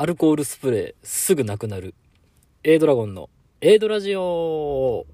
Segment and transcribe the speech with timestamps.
[0.00, 1.94] アルコールスプレーすぐなくなる。
[2.64, 3.28] A ドラゴンの
[3.60, 5.04] A ドラジオ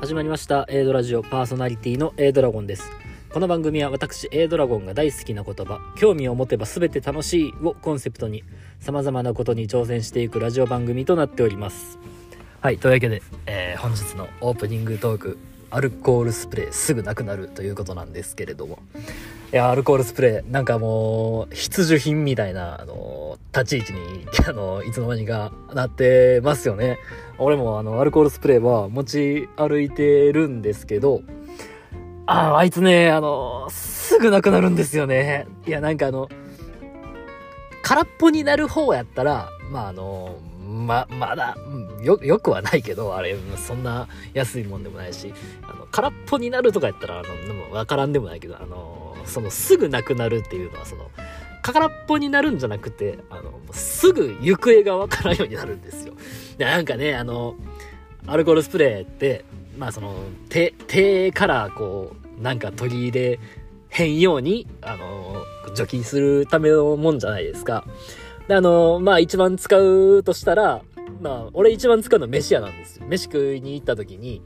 [0.00, 2.90] 始まりました A ドラジオパーソナリティの A ドラゴンです。
[3.32, 8.42] この番組は私 A ドラゴンが大好きな言葉、興味を持てば全て楽しいをコンセプトに
[8.80, 12.00] 様々なことに挑戦していくラジオ番組となっております。
[12.62, 15.38] はい、というわけで、えー本日のオープニングトーク、
[15.70, 18.78] アルコールスプレーすぐなくなるということなんですけれども。
[19.52, 26.98] いや、アルコールスプレー、なんかもう、必需品みたいな、あの、立ち位置に、 あの、いつの間にかなってますよね。
[27.38, 31.22] 俺も、あの、アルコールスプレーは持ち歩いてるんですけど、
[32.26, 35.46] ああ、あいつね、あの、すぐなくなるんですよね。
[35.66, 36.28] いや、なんかあの、
[37.82, 40.36] 空っぽになる方やったら、まああの、
[40.68, 41.56] ま、まだ、
[42.02, 45.32] よ、よくはないけど、あれ、そんな安いもんでもないし、
[45.62, 51.10] あの、空っぽになるとかやったら、あの、でもわからんでもないけど、あの、その、すぐなくなるっていうのは、その、
[51.62, 56.14] 空っぽになるんじゃなくて、あの、すぐ行方がわからんようになるんですよ。
[56.58, 57.54] で、なんかね、あの、
[58.26, 59.44] アルコールスプレーって、
[59.78, 60.14] まあその、
[60.50, 63.40] 手、手からこう、なんか取り入れ
[63.88, 67.84] へんように、あの、除菌するためのもんじゃないですか。
[68.48, 70.82] で、あの、まあ一番使うとしたら、
[71.20, 73.06] まあ俺一番使うの飯屋なんですよ。
[73.06, 74.40] 飯食いに行った時に、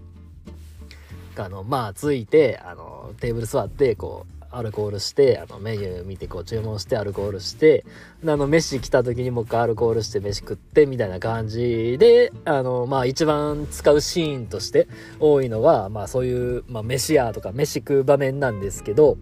[1.36, 7.86] あの、まあついて、あの、テーブル座って、こう、アルコールして、あの、メニュー見て、こう、注文して、アルコールして、
[8.27, 14.89] あの、飯来た時にもう一回アルコールして飯食って、みたいな感じで、あの、まあ一番使うシーンとして
[15.20, 19.16] 多いのは、まあそういう、まあ飯屋とか飯食う場面なんですけど、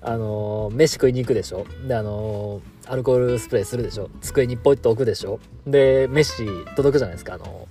[0.00, 1.66] あの、飯食いに行くでしょ？
[1.86, 4.08] で、あの、アルコールスプレーするでしょ？
[4.20, 5.40] 机にポイッと置くでしょ？
[5.66, 7.66] で、飯届くじゃないですか、あの、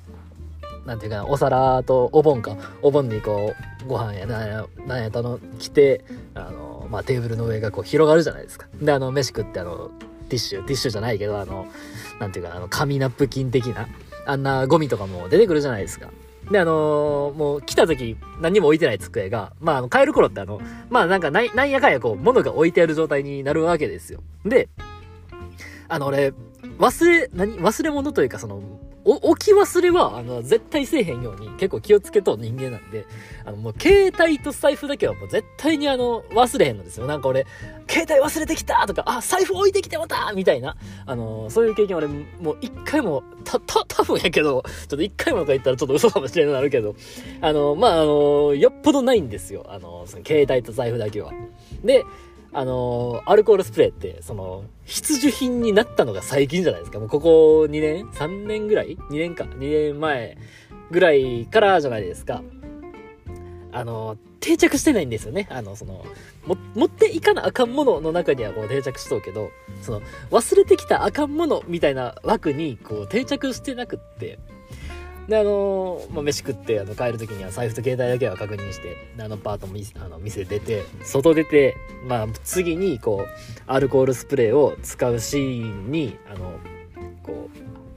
[0.86, 8.68] なんていうかな、お皿とお盆か、お盆にこう、ご飯やなんや、なんやとの、来て、あの、まあ、テーブルの上がこう広がるじゃないですか。
[8.82, 9.90] で、あの、飯食ってあの、
[10.30, 11.68] ティッシュ、ティッシュじゃないけど、あの、
[12.20, 13.88] なんていうか、あの、紙ナプキン的な、
[14.28, 16.10] あんなゴミとかも出てくるじゃないですか。
[16.52, 20.62] で、あのもう来た時何も置いてない机が、まあ、あの、帰る頃ってあの、
[20.92, 24.22] まあなんかない、なんやかんやこう、物が置いてある状態になるわけですよ。
[24.46, 24.70] で、
[25.88, 26.34] あの、俺、
[26.80, 28.62] 忘れ、何忘れ物というか、その、
[29.06, 33.06] 置き忘れは、あの、絶対せえへんように結構気をつけと人間なんで、
[33.46, 37.06] あの、もう携帯と財布だけはもう絶対にあの、忘れへんのですよ。
[37.06, 37.46] なんか俺、
[37.88, 40.76] 携帯忘れてきたとか、あ、財布置いてきてもたみたいな、
[41.06, 46.96] あの、そういう経験俺、もう一回も、た、た、多分やけど、ちょっと一回もとか言ったらちょっと嘘かもしれないなるけど、
[47.42, 49.68] あの、まあ、あの、よっぽどないんですよ。
[49.70, 51.32] あの、その携帯と財布だけは。
[51.84, 52.04] で、
[52.58, 57.00] あのアルコールスプレーって、その、必需品になったのが最近じゃないですか。
[57.00, 59.44] もうここ2年 ?3 年ぐらい ?2 年か。
[59.44, 60.38] 2年前
[60.90, 62.42] ぐらいからじゃないですか。
[63.74, 65.50] あの定着してないんですよね。
[65.52, 66.06] あの、その、
[66.76, 69.50] 持っていかなあかんものの中にはこう定着しとうけど、
[69.82, 70.02] その、
[70.32, 74.40] 忘れてきたあかんものみたいな枠にこう定着してなくって、
[75.28, 81.76] で、あのまあ、飯食って、あの、帰る時には財布と携帯だけは確認して、あの、パートもあの店出て、外出て、
[82.08, 83.28] まあ、次に、こう、
[83.66, 86.60] アルコールスプレーを使うシーンに、あの、
[87.24, 87.50] こ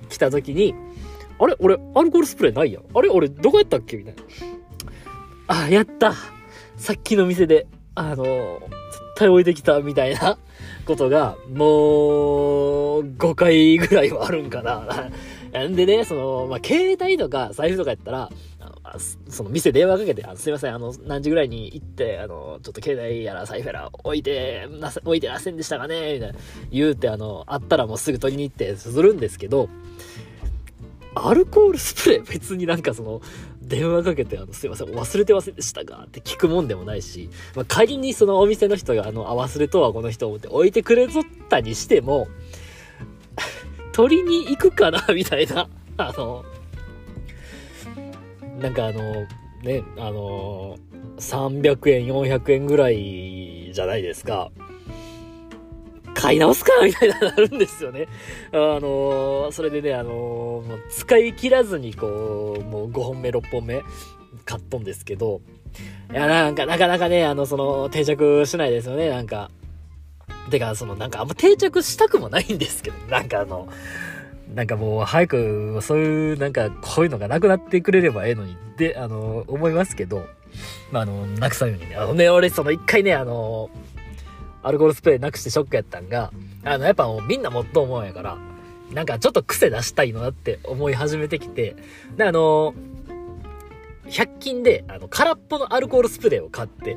[0.05, 0.75] う、来た時に、
[1.41, 1.55] あれ？
[1.61, 2.84] 俺、アルコールスプレーないやん。
[2.94, 3.09] あれ？
[3.11, 3.97] 俺、どこやったっけ？
[3.99, 4.22] みたいな。
[5.47, 6.15] あ、やった
[6.77, 8.34] さっきの店で、あの絶
[9.17, 10.38] 対置いてきた、みたいな
[10.87, 15.11] ことが、もう、5回ぐらいはあるんかな。
[15.69, 15.75] ん。
[15.75, 18.99] でね、その、まあ、携帯とか財布とかやったら、あの、
[19.29, 26.39] その店電話かけて、あ、すいません、あの、何時ぐらいに行って、あの、ちょっと携帯やら財布やら置いてなさ、置いてませんでしたかねみたいな、
[26.71, 29.69] 言うて、あの、あったらもうすぐ取りに行ってするんですけど、
[31.15, 33.21] アルコールスプレー別になんかその、
[33.69, 42.29] 電話かけて、あの、すいません、忘れてませんでしたかって聞くもんでもないし、まあ、仮にそのお店の人が、あの、あ、忘れとはこの人を思って置いてくれとったにしても、
[43.99, 46.45] 取りに行くかなみたいな、 あの、
[48.61, 49.27] なんかあの、
[49.65, 50.77] ね、あの、
[51.17, 54.53] 300円、400円ぐらいじゃないですか。
[56.15, 58.06] 買い直すかみたいななるんですよね。
[58.53, 63.83] あのそれでね、あのもう使い切らずにこう、もう5本目、6本目
[64.44, 65.41] 買っとんですけど、
[66.12, 69.51] いや、なんか、なかなかね、あの、その、定着しないですよね、なんか。
[70.49, 73.69] てか、その、なんかあんま定着したくもないんですけど、なんかあの、
[74.55, 80.27] なんかもう早く、そういう、なんか、こういうのがなくなってくれればええのに、で、あの、思いますけど、
[80.91, 83.71] まあ、あの、なくさんようにね、あのね、俺、その一回ね、あの、
[84.62, 86.33] アルコールスプレーなくしてショックやったんが、
[86.65, 88.39] あの、やっぱもうみんなもっと思うんやから、
[88.93, 91.77] なんかちょっと癖出したいのなって思い始めてきて、
[92.17, 92.75] で、あの、
[94.06, 96.97] 100均で、あの、空っぽのアルコールスプレーを買って、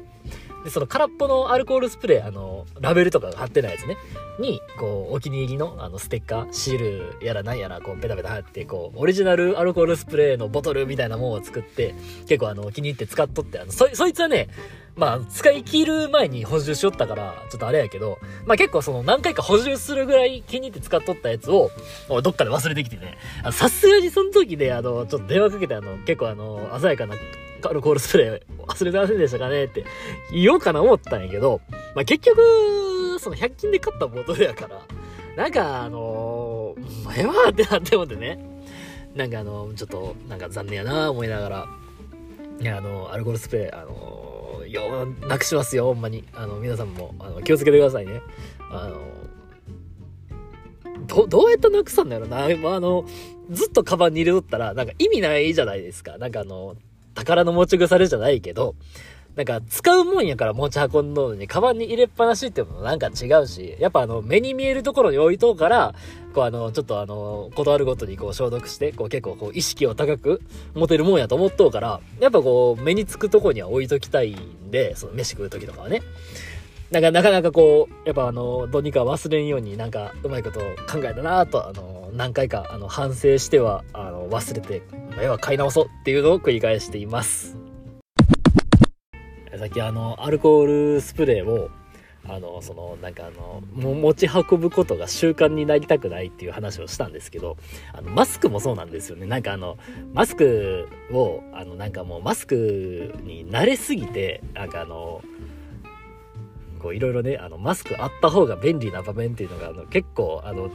[0.63, 3.97] で、その空っぽのアルコールスプレー、あの、ラベルとかが貼ってないやつね、
[4.39, 6.77] に、こう、お気に入りの、あの、ステッカー、シー
[7.19, 11.95] ルやらなんやら、こう、ペタペタ貼って、こう、オリジナルアルコールスプレーのボトルみたいなものを作って、
[12.27, 14.49] 結構あの、気に入って使っとって、あの、そ、そいつはね、
[14.95, 21.71] まあ、使い切る前に補充しよったから、ちょっとあれやけど、まあ結構その何回か補充するぐらい気に入って使っとったやつを、
[22.21, 23.17] どっかで忘れてきてね、
[23.51, 27.15] さすがにその時で、あの、ちょっと電話かけて、あの、結構あの、鮮やかな
[27.69, 29.85] アルコールスプレー忘れてませんでしたかねって
[30.31, 31.61] 言おうかな思ったんやけど、
[31.95, 34.81] まあ結局、その100均で買ったボトルやから、
[35.35, 38.39] なんかあのー、前はってなってもってね、
[39.15, 41.67] なんかあの、ちょっと、なんか残念やな思いながら、
[42.59, 46.23] いや、あの、アルコールスプレー、あのよ、なくしますよ、ほんまに。
[46.33, 48.21] あの、皆さんも、あの、気をつけてくださいね。
[48.71, 48.97] あの、
[51.07, 52.47] ど、どうやってなくさんだろうな。
[52.57, 53.05] まあ、あの、
[53.49, 56.17] ずっとカバンに入れとったら、なんか意味ないじゃないですか。
[56.17, 56.75] なんかあの、
[57.13, 58.75] 宝の持ち腐れじゃないけど、
[59.35, 65.95] なんか使うもんやから持ち運んどのに、カバンに入れっぱなしっていうのもなんか違うし、やっぱあの、目に見えるところに置いとうから、
[66.33, 70.41] こうあの、ちょっとあの、断るごとにこう消毒して、こう結構こう意識を高く
[70.73, 76.01] 持てるもんやと思っとうから、やっぱこう、目につくとこには置いときたいんで、その飯食う時とかはね。
[76.91, 84.81] なんかなかなかこう、やっぱあの、どうにか忘れんようになんかうまいこと考えたなと、あの、何回かあの反省しては、あの、忘れて、
[85.23, 87.57] 要は買い直そうっていうのを繰り返しています。
[89.57, 91.69] さっきあの、アルコールスプレーを、
[92.27, 97.55] あの、その、なんかあの、持ち運ぶことが習慣になりたくないっていう話をしたんですけど、
[97.93, 99.25] あの、マスクもそうなんですよね。
[99.27, 99.77] なんかあの、
[100.13, 105.21] マスクを、あの、なんかもうマスクに慣れすぎて、なんかあの、
[106.81, 110.71] こういろいろね、あの、マスクあった方が便利な場面っていうのが、あの、結構、あの、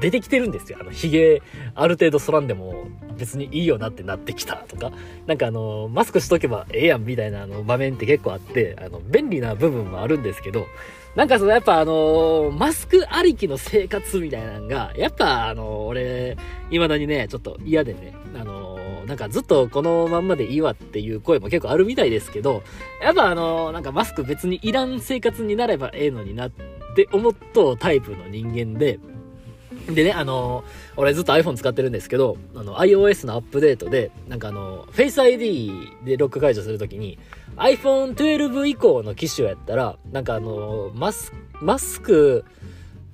[0.00, 0.78] 出てきてるんですよ。
[0.80, 1.42] あの、髭、
[1.74, 2.86] ある程度そらんでも
[3.18, 4.92] 別にいいよなってなってきたとか、
[5.26, 10.66] なんかあの、マスクしとけばええやんみたいなあの場面って結構あって、あの、便利な部分もあるんですけど、
[11.16, 16.36] なんかそのやっぱあのマスクありきの生活みたいなのが、やっぱあの俺、
[16.70, 18.67] 未だにね、ちょっと嫌でね、あの
[19.08, 22.62] なんかずっとこのまんまでいいわっていう声も結構あるみたいですけど、
[23.02, 26.50] やっぱあの、なんかマスク別にいらん生活になればええのになっ
[26.94, 29.00] て思っとうタイプの人間で、
[29.88, 30.62] でね、あの
[30.96, 35.72] 俺ずっと iPhone 使ってるんですけど、あの、iOS のアップデートで、なんかあの、Face ID
[36.04, 37.18] でロック解除するときに、
[37.56, 41.32] iPhone 12以降の機種やったら、なんかあの、マス、
[41.62, 42.44] マスク、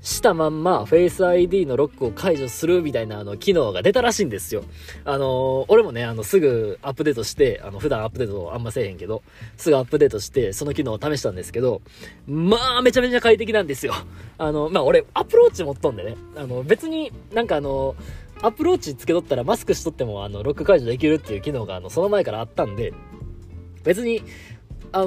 [0.04, 4.62] したまんま Face ID のロックを解除するみたいなあの機能が出たらしいんですよ。
[5.06, 9.22] あのー、俺もね、あの、すぐアップデートして、あの、普段アップデートあんませえへんけど、
[9.56, 11.80] すぐアップデートして、その機能を試したんですけど、
[12.28, 13.94] まあ、めちゃめちゃ快適なんですよ。
[14.36, 17.96] あの、まあ、俺、アップルウォッチ持っとんでね、あの、別になんかあの、
[18.42, 22.92] アップルウォッチつけとったらマスクしとっても、あの、ロック解除できるっていう機能が、あの、その前からあったんで、
[23.84, 24.22] 別に、
[24.94, 25.06] あの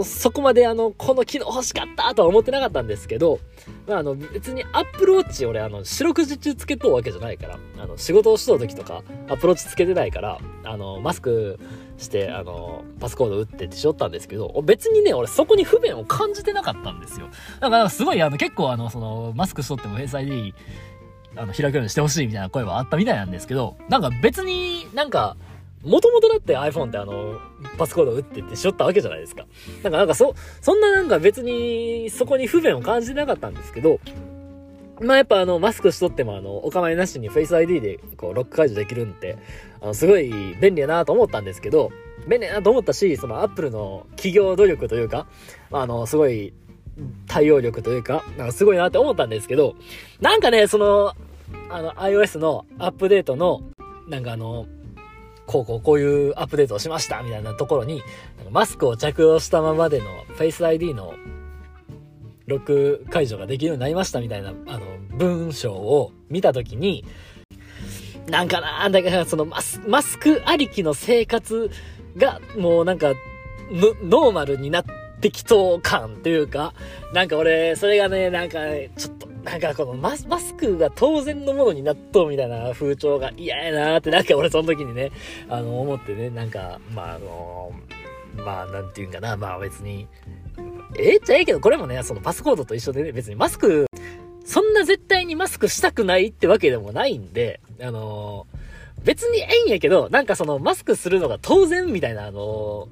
[0.00, 3.38] ー、そこまであの、この機能欲しかったとは思ってなかったんですけど、
[3.86, 11.60] まあ、あの、別にアップルウォッチ俺あの、四六時中つけとうわけじゃないから、あの、仕事をしとう時とか、アップルウォッチつけてないから、あの、マスク
[11.96, 17.28] して、あの、パスコード打ってってしよったんですけど、別にね、俺そこに不便を感じてなかったんですよ。
[17.60, 20.54] だからすごいあの、結構あの、その、マスクしとっても Face ID、
[21.36, 25.36] あの、開くようにしてほしいみたいな声はあったみたいなんですけど、なんか別になんか、
[25.82, 27.40] もともとだって iPhone ってあの、
[27.78, 29.46] パスコード打ってってしょったわけじゃないですか。
[29.82, 33.98] なんかなんかそ、そんななんか別にそこに不便を感じてなかったんですけど、
[35.00, 39.38] まあやっぱあの、マスクしとってもあの、お構いなしに Face ID でこう、ロック解除できるんで、
[39.80, 41.90] あの、すごい便利やなと思ったんですけど、
[42.28, 45.26] 便利やなと思ったし、その Apple の企業努力というか、
[45.72, 46.52] あの、すごい
[47.26, 49.74] 対応力というか、なんかすごいなって思ったんですけど、
[50.20, 51.14] なんかね、その、
[51.70, 53.62] あの、iOS のアップデートの、
[54.08, 54.66] なんかあの、
[55.50, 58.04] こうこうこういうアップデートをしましたみたいなところに、
[58.52, 61.14] マスクを着用したままでの Face ID の
[62.46, 64.80] ロック解除ができるようになりましたみたいな、あの、
[65.18, 67.04] 文章を見たときに、
[68.28, 71.68] なんかなだからそのマスマスクありきの生活
[72.16, 73.14] がもうなんか
[73.72, 74.84] ノーマルになっ
[75.20, 76.74] てきと感というか、
[77.12, 78.58] なんか俺、それがね、なんか、
[78.96, 85.10] ちょっとなんかこのマスマスクが当然のものになっとうみたいな風潮が嫌やなーってなんか俺その時にね、
[85.48, 87.72] あの思ってね、なんか、まああの
[88.36, 90.06] まあなんていうんかな、まあ別に、
[90.98, 93.86] ええっちゃええけど、これもね、そのパスコードと一緒でね、別にマスク、
[94.44, 98.46] そんな絶対にマスクしたくないってわけでもないんで、あの
[99.04, 102.88] 別にええんやけど、なんかそのマスクするのが当然みたいな、あの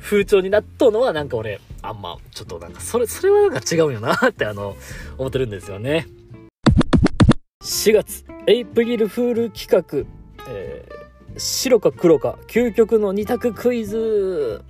[0.00, 4.76] 風潮になっとうのはなんか俺、あんま、ちょっとなんか、それ、それはなんか違うよなってあの、
[5.18, 6.06] 思ってるんですよね。
[7.62, 10.08] 4月、エイプリルフール企画、
[10.48, 14.62] えー、白か黒か、究極の2択クイズ。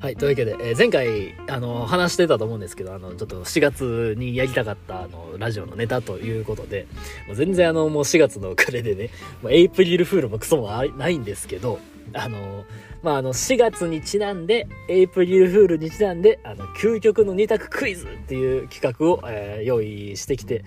[0.00, 0.16] はい。
[0.16, 6.86] というわけで、えー前回、あの、話してたと思うんですけど、あの、ちょっと4月にやりたかった、あの、ラジオのネタということで、
[7.26, 9.10] もう全然あの、もう4月の暮れでね、
[9.42, 11.80] もうエイプリルフールもクソもないんですけど、
[12.12, 12.64] あの、
[13.02, 20.64] まあ、あの、4月にちなんで、エイプリルフールにちなんで、あの、究極の2択クイズっていう企画を、えー用意してきて、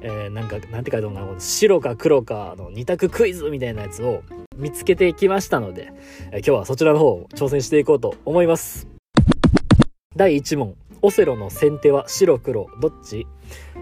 [0.00, 4.22] えーなんか、なんて書いてあるのかな、白か黒かの2択クイズみたいなやつを
[4.56, 5.92] 見つけてきましたので、
[6.32, 8.88] えー今日はそちらの方を挑戦していこうと思います。
[10.14, 10.74] 第1問。
[11.02, 13.26] オセロの先手は白黒どっち？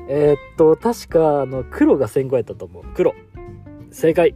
[0.08, 2.84] えーっと、確か、あの、黒が先行やったと思う。
[2.94, 3.14] 黒。
[3.90, 4.34] 正解。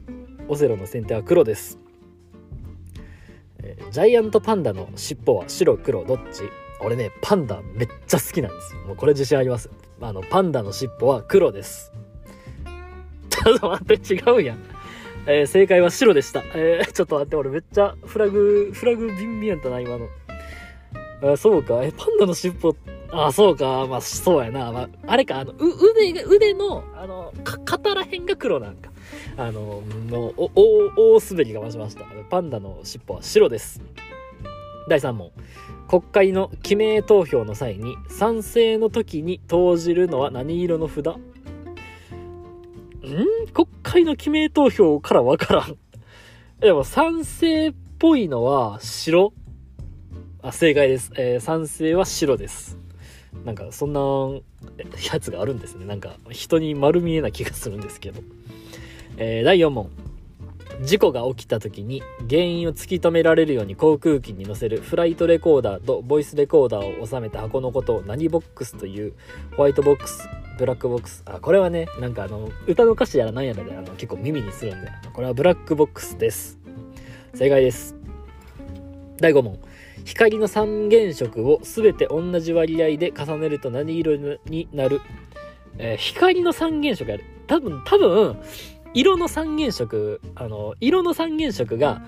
[0.48, 1.78] オセロの先手は黒です。
[3.62, 6.42] えージャイアントパンダの尻尾は白黒どっち？
[6.80, 8.80] 俺ね、パンダめっちゃ好きなんですよ。
[8.82, 9.68] もうこれ自信あります。
[10.00, 11.92] あの、パンダの尻尾は黒です。
[13.30, 14.58] ちょっと待って、違うやん。
[15.26, 16.42] えー正解は白でした。
[16.54, 20.08] えーちょっと待って、俺めっちゃフラグ、フラグビンビンやったな、今の。
[21.32, 21.82] あそうか。
[21.82, 22.76] え、パンダの尻尾、
[23.10, 23.86] あ、そうか。
[23.86, 24.70] まあ、そうやな。
[24.70, 25.56] まあ、あれか、あの、う、
[25.92, 28.90] 腕が、腕の、あの、か、肩ら辺が黒なんか。
[29.36, 32.04] あの、の、お、お、大滑りが増しました。
[32.28, 33.80] パンダの尻尾は白です。
[34.88, 35.30] 第3問。
[35.88, 41.08] 国会の記名投票の際に賛成の時に投じるのは何色の札？
[41.08, 41.20] ん？
[43.54, 45.78] 国会の記名投票からわからん。
[46.60, 49.32] でも賛成っぽいのは白？
[50.42, 51.10] あ、正解です。
[51.16, 52.78] えー賛成は白です。
[53.44, 54.00] なんか、そんな
[55.12, 55.84] やつがあるんですね。
[55.84, 58.20] なんか、人に丸見えな気がするんですけど。
[59.16, 59.90] えー第4問。
[60.82, 69.14] 事故が起きた時に原因を突き止められるように航空機に乗せるフライトレコーダーとボイスレコーダーを収めた箱のことを何ボックスという
[69.56, 76.58] ホワイトボックスブラックボックスあこれはねなんかあの歌の歌詞やら何やらであの結構耳にするんでこれはブラックボックスです
[77.34, 77.97] 正解です
[79.20, 79.58] 第5問。
[80.04, 85.00] 光の三原色を全て同じ割合で重ねると何色になる、
[85.78, 87.24] えー光の三原色やる。
[87.46, 88.36] 多分多分
[88.94, 92.02] 色の三原色あの色の三原色が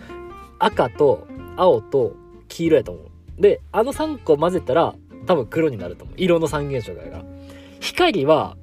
[0.59, 1.27] 赤と
[1.57, 2.17] 青と
[2.49, 3.43] 黄色やと思う。
[3.43, 4.95] であの3個混ぜたら
[5.27, 6.17] 多分黒になると思う。
[6.17, 7.25] 色の三原色やから
[7.81, 8.57] 光は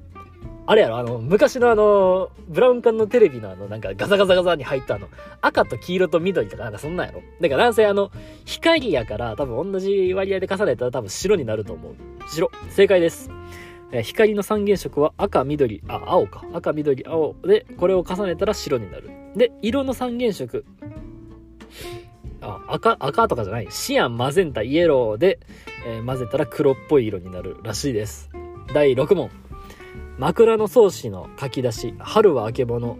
[0.69, 5.07] あれやろあの昔のあのブラウン管のテレビのあのなんかガザガザガザに入ったあの
[5.41, 8.11] 赤と黄色と緑とかなんかそんなんやろだからなんせあの
[8.45, 11.95] 光やから多分同じ割合で重ねたら多分白になると思う
[12.29, 13.31] 白正解です
[13.91, 16.43] え光の三原色は赤、緑、あ、青か。
[16.53, 19.09] 赤、緑、青で、これを重ねたら白になる。
[19.33, 20.65] で、色の三原色。
[22.41, 23.67] あ、赤、赤とかじゃない。
[23.69, 25.39] シアン、マゼンタ、イエローで、
[25.87, 28.29] えー混ぜたら黒っぽい色になるらしいです。
[28.73, 29.29] 第6問。
[30.17, 31.93] 枕草子の書き出し。
[31.99, 32.97] 春はあけぼの。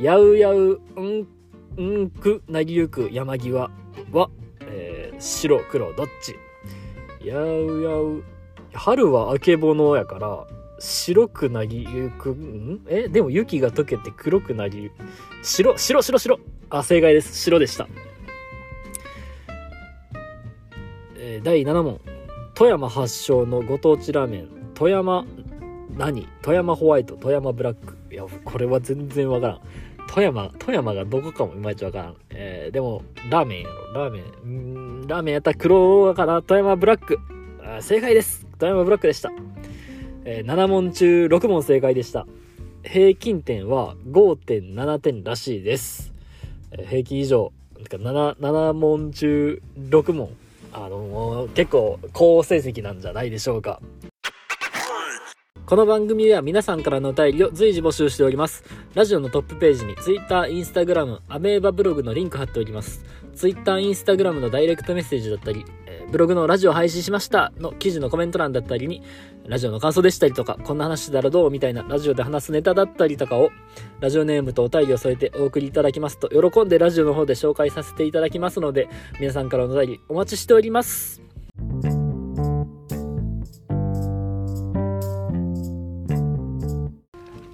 [0.00, 1.28] やうやう、うん、
[1.76, 3.70] うんく、なぎゆく、山際
[4.12, 4.30] は、
[4.62, 6.36] えー白、黒、どっち？
[7.26, 8.22] やうやう、
[8.72, 10.46] 春はあけぼのやから
[10.78, 12.80] 白くなりゆくん？
[12.88, 14.92] えでも雪が溶けて黒くなりゆ
[15.42, 16.38] 白白白白。
[16.70, 17.36] あ正解です。
[17.36, 17.88] 白でした、
[21.16, 22.00] えー第7問。
[22.54, 25.24] 富山発祥のご当地ラーメン富山
[25.96, 26.28] 何？
[26.42, 27.96] 富山ホワイト富山ブラック。
[28.12, 29.60] いやこれは全然わからん。
[30.08, 33.92] 富山富山がどこかもいまいちわからん、えーでもラーメンやろ。
[34.02, 35.06] ラーメン。
[35.06, 36.42] ラーメンやったら黒かな？
[36.42, 37.18] 富山ブラック。
[37.80, 38.46] 正解です。
[38.58, 39.30] 富山ブラックでした、
[40.24, 42.26] えー7問中6問正解でした。
[42.82, 46.12] 平均点は5.7点らしいです、
[46.72, 47.52] えー平均以上。
[47.88, 50.30] か 7, 7問中6問。
[50.72, 53.80] あのー結構好成績なんじゃないでしょうか。
[55.70, 58.64] この番組では皆さんからのお便りを随時募集しております。
[58.92, 63.04] ラジオのトップページに Twitter、Instagram、アメーバブログのリンク貼っております。
[63.36, 69.00] Twitter、Instagram のダイレクトメッセージだったり、えーブログのラジオ配信しましたの記事のコメント欄だったりに、
[69.46, 73.52] ラジオの感想でしたりとか、こんな話したらどうみたいなラジオで話すネタだったりとかを、
[74.00, 78.88] ラジオネームとお便りを添えてお送りいただきますと、喜んでラジオの方で紹介させていただきますので、
[79.20, 81.22] 皆さんからのお便りお待ちしております。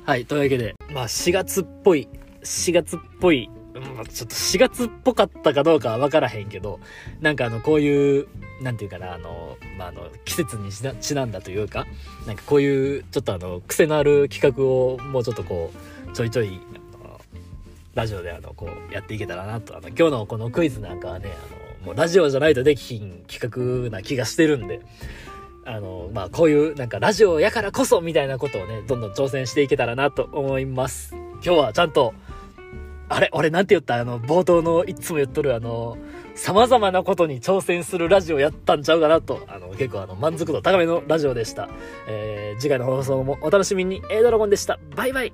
[0.07, 2.09] はい、というわけで、まあ4月っぽい、
[2.45, 6.79] 4月っぽい、まあちょっと4月っぽかったかどうかは分からへんけど、
[7.21, 8.29] なんかあの、こういう、
[8.63, 11.89] なんていうかな、あの、まあ、あの、季節にちなんだというか、
[12.25, 15.73] なんかこういう、ちょっとあの、癖のある企画をもうちょっとこ
[16.09, 16.61] う、ちょいちょい、
[17.97, 21.33] ラジオであの、こう、やっていけたらなと、あの、今日のこのクイズなんかはね、
[21.83, 23.41] あの、もうラジオじゃないとできひん企
[23.85, 24.83] 画な気がしてるんで、
[25.67, 31.15] あの、まあ、こういうなんかラジオやからこそみたいなことをね、どんどん挑戦していけたらなと思います。
[31.15, 32.15] 今日はちゃんと、
[33.09, 33.97] あれ俺なんて言った？
[33.97, 35.97] あの、冒頭のいつも言っとるあの、
[36.35, 41.69] 様々なことに挑戦するラジオやったんちゃうかなと、あの、結構あの、満足度高めのラジオでした。
[42.09, 44.79] えー、次回の放送もお楽しみに、A ドラゴンでした。
[44.97, 45.33] バイバイ